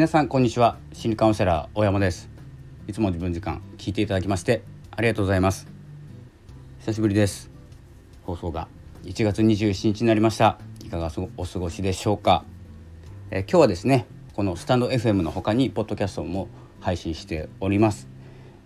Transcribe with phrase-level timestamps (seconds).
[0.00, 0.78] 皆さんこんにちは。
[0.94, 2.30] 心理カウンセラー大山です。
[2.88, 5.68] いつも自分時間聞いていただきましてありがとうございます。
[6.78, 7.50] 久しぶりです。
[8.22, 8.68] 放送が
[9.02, 10.58] 1月27日になりました。
[10.82, 12.46] いかがお過ごしでしょうか、
[13.30, 16.48] え今日はですねこのスタンド FM の他にポッドキャストも
[16.80, 18.08] 配信しております。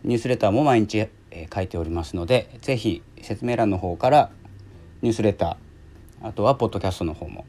[0.05, 4.30] ニュースレターも毎日、え書いておりますのでぜひ説明欄の方から
[5.03, 7.45] ニュースレターあとはポッドキャストの方も、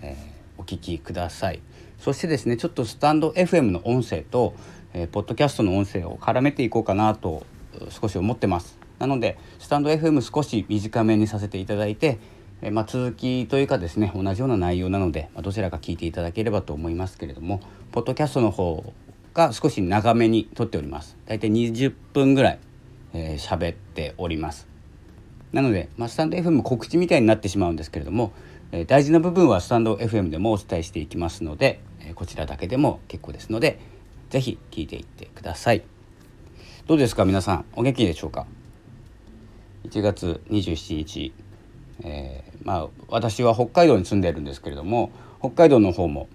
[0.00, 1.60] えー、お聞きください。
[1.98, 4.54] そしてですねちょっとスタンド FM の音声と、
[4.92, 7.44] えー、ポッドキャストの音声を絡めていこうかなと
[7.90, 8.78] 少し思ってます。
[8.98, 12.18] なのでスタンド FM 少し短めにさせていただいて、
[12.62, 17.60] えー、まあ、続きというかですね同じような内容なので、まあ、どちらか聞いていただければと思いますけれども
[17.92, 18.92] ポッドキャストの方
[19.34, 21.16] が少し長めに撮っております。
[21.26, 22.58] 大体20分ぐらい
[23.12, 24.66] 喋、えー、っております。
[25.52, 28.32] なので、まあ、スタンド FM 告知みたいになってしまうんですけれども、
[28.72, 31.80] え、大事な部分はスタンド FM でもお伝えしていきますので、
[32.14, 33.78] こちらだけでも結構ですので
[34.30, 35.82] 是非聞いていってください。
[36.86, 38.46] どうですか皆さんお元気でしょうか
[39.88, 41.32] ？1月27日、
[42.02, 46.28] えー、まあ私は北海道に住んでいるんですけれども北海道の方も、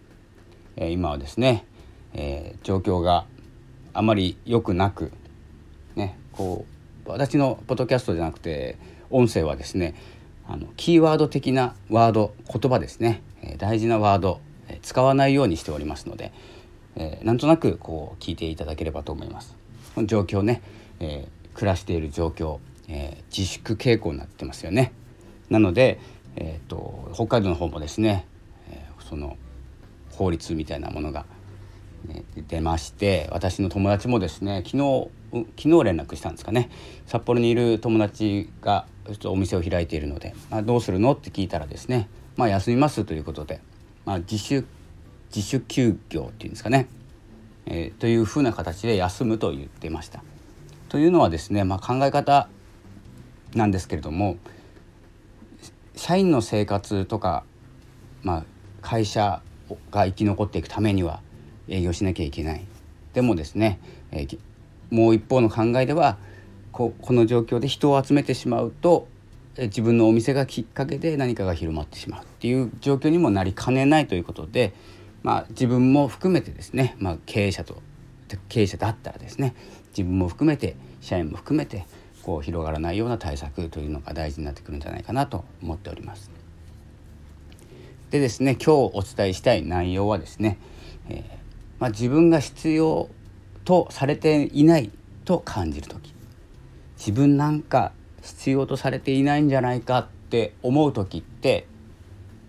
[0.75, 1.65] えー、今はですね、
[2.13, 3.25] えー、状況が
[3.93, 5.11] あまり良くなく
[5.95, 6.65] ねこ
[7.05, 8.77] う私のポッドキャストじゃなくて
[9.09, 9.95] 音声はですね
[10.47, 14.41] あのキーワード的なワード言葉ですね、え大事なワード、
[14.91, 16.33] 使わないようにしておりますので、
[16.97, 19.55] えー、なんとなくこう聞いていただければと思います。
[19.95, 20.61] この状況ね、
[20.99, 24.91] えー、暮らしている状況、えー、自粛傾向になってますよね。
[25.49, 25.97] なので、
[26.35, 28.25] えーと、と北海道の方もですね、
[28.69, 29.37] えー、その
[30.11, 31.25] 法律みたいなものが、
[32.07, 36.69] ね、出まして私の友達もですね昨日昨日連絡したんですかね
[37.05, 41.13] 札幌にいる友達がちょっとお店を開いているので、まあ、どうするの？
[41.13, 43.61] って聞いたらですね、まあ、休みますということで、
[44.03, 44.65] まあ、自主
[45.33, 46.87] 自主休業っていうんですかね、
[47.65, 50.23] えー、というふうな形で休むと言ってました。
[50.89, 52.49] というのはですね、まあ、考え方
[53.55, 54.37] なんですけれども
[55.95, 57.43] 社員の生活とか、
[58.23, 58.43] まあ、
[58.81, 59.41] 会社
[59.89, 61.21] が生き残っていくためには
[61.69, 62.65] 営業しなきゃいけない。
[63.13, 63.79] でもですね、
[64.11, 64.39] えー、
[64.89, 66.17] もう一方の考えでは
[66.71, 69.07] ここの状況で人を集めてしまうと
[69.57, 74.73] 自分のお店がきっかけで何かが広まってしまうっていう状況にもなりかねないということで、
[75.23, 77.81] まあ、自分も含めてですね、まあ、経営者と
[78.49, 79.55] 経営者だったらですね。
[79.89, 81.85] 自分も含めて社員も含めて
[82.23, 86.31] こう広がらないような対策というのが大事になってくるんじゃないかなと思っております。
[88.09, 90.57] でですね今日お伝えしたい内容はですね、
[91.09, 91.23] えー
[91.79, 93.09] まあ、自分が必要
[93.65, 94.91] とされていない
[95.25, 96.13] と感じる時。
[96.97, 101.65] 自分なんか必要とされていないんじゃないかって思う時って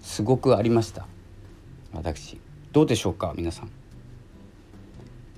[0.02, 1.06] すごくありました。
[1.94, 2.41] 私。
[2.72, 3.70] どうでしょうか皆さん。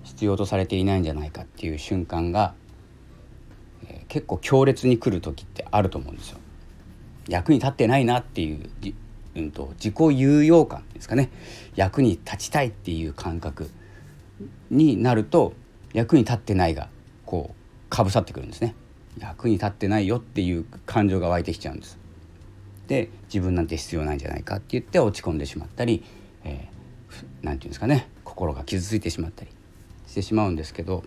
[0.05, 2.55] 必要とされていないんじゃないかっていう瞬間が、
[3.89, 6.39] えー、結構強烈に来る時ってあると思うんですよ。
[7.29, 8.71] 役に立ってないなっていう、
[9.35, 11.31] うんと、自己有用感ですかね。
[11.75, 13.69] 役に立ちたいっていう感覚
[14.71, 15.55] になると
[15.93, 16.89] 役に立ってないが
[17.27, 18.77] こうかぶさってくるんですね。
[19.19, 21.99] 役に立ってないよっていう感情が湧いてきちゃうんです。
[22.87, 26.05] で自分なんて必要ないんじゃないかって言って落ち込んでしまったり、
[26.45, 29.51] えー、て言うんですかね心が傷ついてしまったり
[30.07, 31.05] してしまうんですけど、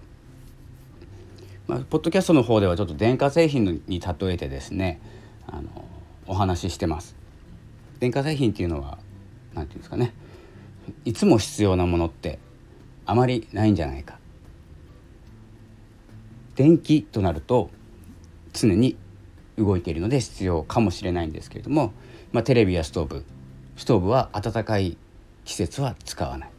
[1.68, 5.00] まあ、ポッドキャストの方ではちょっと電化製品に例えてですね
[5.48, 5.86] あの
[6.26, 7.16] お話ししてます。
[8.00, 8.98] 電化製品っていうのは
[9.54, 10.14] 何て言うんですかね
[11.06, 12.40] いつも必要なものって
[13.06, 14.20] あまりないんじゃないか
[16.56, 17.70] 電気となると
[18.54, 18.98] 常に
[19.58, 21.94] 動いているので必要かもしれないんですけれども、
[22.32, 23.26] まあ、テレビやストーブ
[23.76, 24.98] ストーブは暖かい
[25.48, 26.50] 季節は使わない、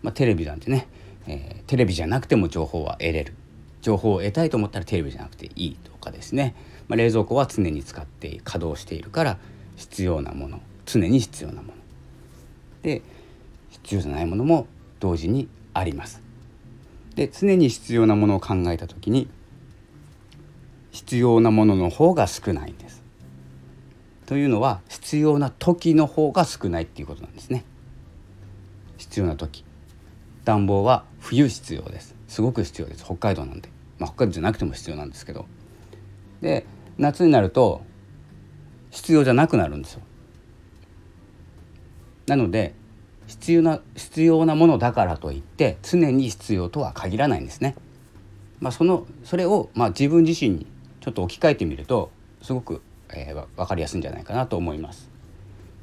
[0.00, 0.86] まあ、テレビなんてね、
[1.26, 3.34] えー、テレビじゃなくても情報は得れる。
[3.80, 6.54] 情報を得たいと思ったらテレビじゃなくていいとかですね、
[6.86, 9.38] まあ、冷蔵庫は常に使って稼働しているから
[9.74, 11.74] 必要なもの常に必要なもの。
[12.82, 13.02] で
[13.70, 14.68] 必要じゃないものも
[15.00, 16.22] 同時にあります。
[17.16, 19.28] で常に必要なものを考えた時に
[20.92, 23.02] 必要なものの方が少ないんです。
[24.26, 27.64] というのは必要な時の方が少ないっていうことなんですね。
[29.12, 29.62] 必要な時
[30.44, 33.68] 暖房は冬必要ですすごく必要です北海道なんで、
[33.98, 35.44] まあ、北海道じゃなくても必要なんですけど
[36.40, 36.64] で
[36.96, 37.82] 夏になると
[38.90, 40.00] 必要じゃなくなるんですよ
[42.26, 42.74] なので
[43.26, 47.76] 必要な必要なものだからといって常に必要とは限らないんですね。
[48.60, 50.66] まあ、そのそれをまあ自分自身に
[51.00, 52.10] ちょっと置き換えてみると
[52.42, 55.10] すごく、えー、分かりやすいんじゃないかなと思います。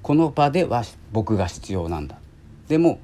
[0.02, 2.20] この場では僕が必要なんだ。
[2.68, 3.00] でも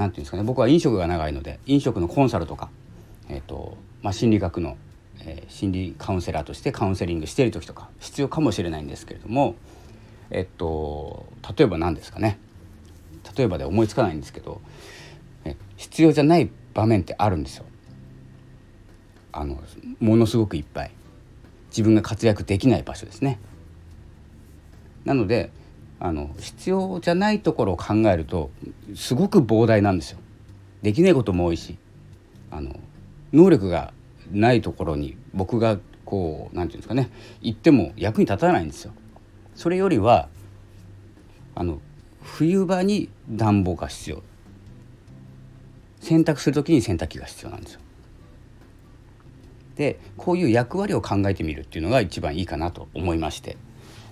[0.00, 2.70] 何て言うんですかね僕は飲食が長いので飲食のコンサルとか、
[3.28, 4.78] えーとまあ、心理学の、
[5.20, 9.56] えー、心理カウンセラーとしてカウンセリングしている時とか必要かもしれないんですけれども
[10.30, 12.38] えっと例えば何ですかね
[13.36, 14.62] 例えばで思いつかないんですけど
[15.44, 17.66] え必要じゃない場面ってあるんですよ。
[19.32, 19.60] あの
[20.00, 20.90] ものすごくいっぱい
[21.68, 23.38] 自分が活躍できない場所ですね。
[25.04, 25.50] なので
[26.00, 28.50] あの必要じゃないところを考えると
[28.94, 30.18] すごく膨大なんですよ。
[30.82, 31.76] できないことも多いし
[32.50, 32.74] あの
[33.32, 33.92] 能力が
[34.32, 37.10] ないところに僕がこう何て言うんですかね
[37.42, 38.92] 行っても役に立たないんですよ。
[39.54, 40.28] それよりは
[41.54, 41.80] あの
[42.22, 44.22] 冬場に暖房が必要
[46.00, 47.80] 洗濯する時に洗濯機が必要なんですよ。
[49.76, 53.56] でこういう役割を考えてみるっていうのが一番いいかなと思いまして、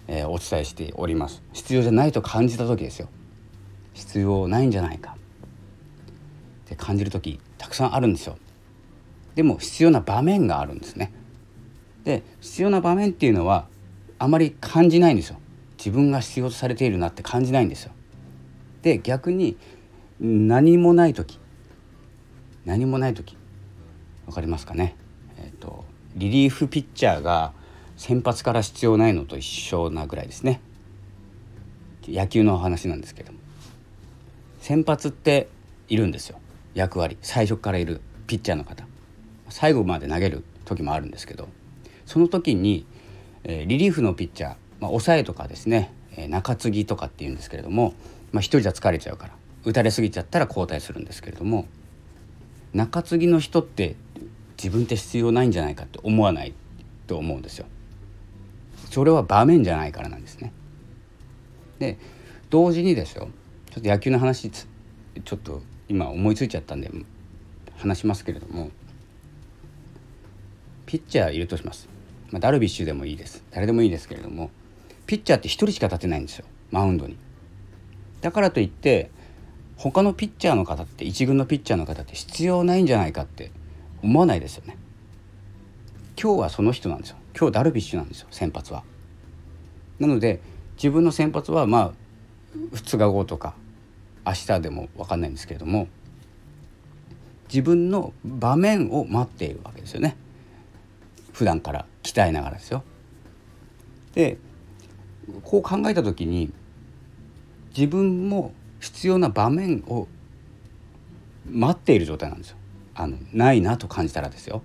[0.08, 1.42] えー、お伝えしております。
[1.52, 3.08] 必要じゃないと感じた時ですよ。
[3.94, 5.16] 必要ないんじゃないか。
[6.64, 8.36] って感じる時たくさんあるんですよ。
[9.34, 11.12] でも必要な場面があるんですね。
[12.04, 13.68] で必要な場面っていうのは
[14.18, 15.38] あまり感じないんですよ。
[15.76, 17.92] 自分が必要とされているなって感じないんですよ。
[18.82, 19.56] で逆に
[20.20, 21.38] 何もない時
[22.64, 23.36] 何もない時
[24.26, 24.96] 分かりますかね？
[25.38, 25.84] えーと、
[26.16, 27.52] リリーフピッチャーが
[27.98, 30.60] 先発から必要ないのと一緒なぐらいですね。
[32.06, 33.40] 野球の話なんですけども。
[34.60, 35.48] 先発って
[35.88, 36.38] いるんですよ。
[36.74, 37.18] 役割。
[37.22, 38.86] 最初からいるピッチャーの方。
[39.48, 41.48] 最後まで投げる時もあるんですけど。
[42.06, 42.86] その時に、
[43.42, 47.94] えー、リリーフのピッチャー、まあ、抑えとかですね、えー、中継ぎとかっていうんですけれども、
[48.30, 49.32] まあ、1人じゃ疲れちゃうから。
[49.64, 51.66] 打たれすぎちゃったら交代するんですけれども。
[52.72, 53.96] 中継ぎの人って
[54.56, 56.54] 自分って必要ないんじゃないかって思わない
[57.08, 57.66] と思うんですよ。
[58.98, 60.52] それは場面じゃないからなんですね。
[61.78, 61.98] で
[62.50, 63.28] 同時にですよ
[63.70, 66.90] ちょっと野球の話ちょっと今思いついちゃったんで
[67.76, 68.70] 話しますけれども
[70.84, 71.88] ピッチャーいるとします、
[72.32, 73.44] まあ、ダルビッシュでもいいです。
[73.52, 74.50] 誰でもいいですけれども
[75.06, 76.44] ピッチャーって1人しか立てないんですよ。
[76.72, 77.16] マウンドに。
[78.20, 79.12] だからといって
[79.76, 83.52] 他のピッチャーの方って一軍のピッチャーの方って必要ないんじゃないかって
[84.02, 84.76] 思わないですよね。
[86.20, 87.16] 今日はその人なんですよ。
[87.38, 88.82] 今日ダルビッシュなんですよ先発は。
[90.00, 90.40] なので
[90.76, 91.92] 自分の先発はまあ
[92.72, 93.54] 2日後とか
[94.26, 95.86] 明日でも分かんないんですけれども
[97.48, 100.16] 自分の場面を待っているわけですよね。
[101.32, 102.82] 普段から鍛えながらですよ。
[104.14, 104.38] で
[105.44, 106.52] こう考えた時に
[107.76, 110.08] 自分も必要な場面を
[111.48, 112.56] 待っている状態なんですよ。
[112.96, 114.62] あのないなと感じたらですよ。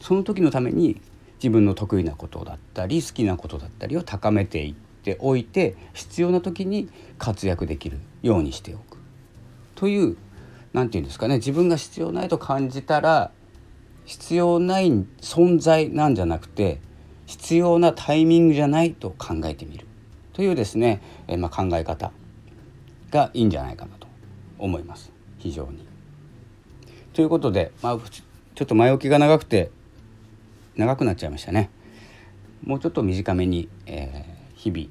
[0.00, 1.00] その時のために
[1.38, 6.88] 自分の得意なことだったり好きなことだったりを高めていっておいて必要な時に
[7.18, 8.98] 活躍できるようにしておく。
[9.74, 10.16] という
[10.72, 13.30] 何て言うんですかね自分が必要ないと感じたら
[14.04, 14.90] 必要ない
[15.20, 16.80] 存在なんじゃなくて
[17.26, 19.86] 必要なタイミングじゃないと考えてみる。
[20.32, 22.12] というですね、えまあ、考え方
[23.10, 24.06] がいいんじゃないかなと
[24.58, 25.12] 思います。
[25.38, 25.86] 非常に。
[27.12, 29.70] ということで、まあ、ちょっと前置きが長くて
[30.78, 31.68] 長くなっちゃいましたね。
[32.64, 34.86] もうちょっと短めに、えー、日々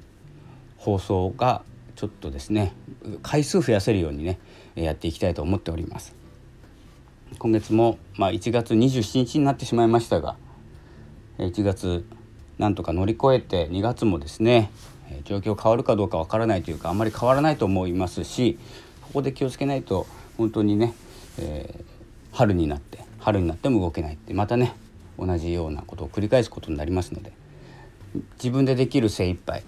[0.76, 1.62] 放送が
[1.96, 2.72] ちょっとですね
[3.22, 4.38] 回数増やせるようにね
[4.74, 6.14] やっていきたいと思っております。
[7.38, 10.36] 今月も、まあ、1月27日になってしまいましたが
[11.36, 12.06] 1月
[12.56, 14.70] なんとか乗り越えて2月もですね
[15.24, 18.58] 状況変わるかどうかわからないというかあんまり変わらないと思いますし
[19.02, 20.06] ここで気をつけないと
[20.38, 20.94] 本当にね、
[21.38, 21.98] えー
[22.38, 24.74] 春になって春になっても動けないってまたね
[25.18, 27.32] 同じようなことを繰り返すことになりますので
[28.36, 29.62] 自分でできる精一杯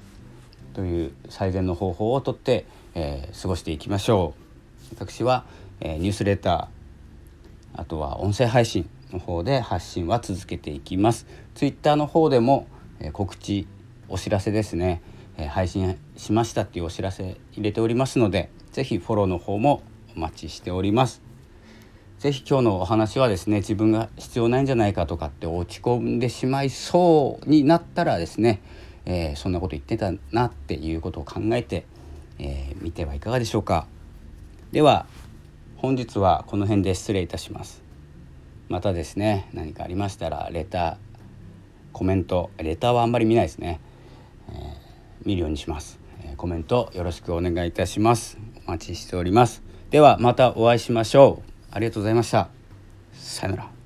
[0.75, 2.65] という最善の方法をとって、
[2.95, 4.35] えー、過ごしていきましょ
[4.93, 4.95] う。
[4.95, 5.45] 私は、
[5.81, 11.27] えー、ニュースレターあとは音声配信の方で発信は続けていきます。
[11.55, 12.67] ツイッターの方でも、
[13.01, 13.67] えー、告知
[14.09, 15.03] お知らせですね、
[15.37, 19.83] え配信しましたっていうお知らせ入れておりますので是非フォローの方も
[20.17, 21.30] お待ちしております。
[22.21, 28.61] 是非今日のお話はですね自分が必要ないんじゃないかとかって落ち込んでしまいそうになったらですね、
[29.07, 31.87] えー、そんなこと言ってたなっていうことを考えて、
[32.39, 33.87] えー、見てはいかがでしょうか。
[34.71, 35.07] では
[35.79, 37.83] 本日はこの辺で失礼いたします。
[38.69, 40.97] またですね何かありましたらレター
[41.95, 43.81] コメントレターはあんまり見ないですね、
[44.51, 44.57] えー、
[45.25, 48.37] 見るようにします、えコメントよろしくお願いいたします。
[48.67, 49.63] お待ちしております。
[49.89, 51.50] ではまたお会いしましょう。
[51.71, 52.49] ありがとうございました。
[53.13, 53.80] さよなら。